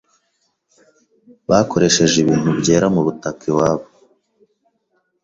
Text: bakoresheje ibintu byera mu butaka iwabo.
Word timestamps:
bakoresheje 1.49 2.15
ibintu 2.23 2.49
byera 2.59 2.87
mu 2.93 3.01
butaka 3.05 3.41
iwabo. 3.51 3.85